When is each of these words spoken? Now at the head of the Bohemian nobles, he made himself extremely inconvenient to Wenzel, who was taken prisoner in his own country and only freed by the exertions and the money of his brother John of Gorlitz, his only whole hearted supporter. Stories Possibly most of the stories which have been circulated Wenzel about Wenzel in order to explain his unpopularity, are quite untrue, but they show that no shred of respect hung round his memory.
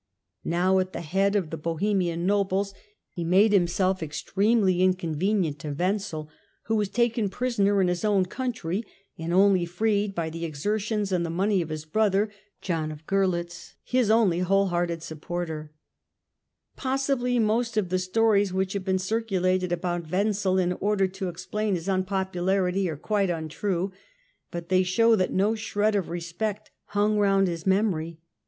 Now 0.43 0.79
at 0.79 0.93
the 0.93 1.01
head 1.01 1.35
of 1.35 1.51
the 1.51 1.57
Bohemian 1.59 2.25
nobles, 2.25 2.73
he 3.11 3.23
made 3.23 3.53
himself 3.53 4.01
extremely 4.01 4.81
inconvenient 4.81 5.59
to 5.59 5.73
Wenzel, 5.73 6.27
who 6.63 6.75
was 6.75 6.89
taken 6.89 7.29
prisoner 7.29 7.79
in 7.81 7.87
his 7.87 8.03
own 8.03 8.25
country 8.25 8.83
and 9.19 9.31
only 9.31 9.63
freed 9.63 10.15
by 10.15 10.31
the 10.31 10.43
exertions 10.43 11.11
and 11.11 11.23
the 11.23 11.29
money 11.29 11.61
of 11.61 11.69
his 11.69 11.85
brother 11.85 12.31
John 12.61 12.91
of 12.91 13.05
Gorlitz, 13.05 13.75
his 13.83 14.09
only 14.09 14.39
whole 14.39 14.69
hearted 14.69 15.03
supporter. 15.03 15.65
Stories 15.85 16.83
Possibly 16.83 17.37
most 17.37 17.77
of 17.77 17.89
the 17.89 17.99
stories 17.99 18.51
which 18.51 18.73
have 18.73 18.83
been 18.83 18.97
circulated 18.97 19.69
Wenzel 19.69 19.77
about 19.77 20.09
Wenzel 20.11 20.57
in 20.57 20.73
order 20.73 21.07
to 21.09 21.29
explain 21.29 21.75
his 21.75 21.87
unpopularity, 21.87 22.89
are 22.89 22.97
quite 22.97 23.29
untrue, 23.29 23.91
but 24.49 24.69
they 24.69 24.81
show 24.81 25.15
that 25.15 25.31
no 25.31 25.53
shred 25.53 25.93
of 25.95 26.09
respect 26.09 26.71
hung 26.85 27.19
round 27.19 27.47
his 27.47 27.67
memory. 27.67 28.19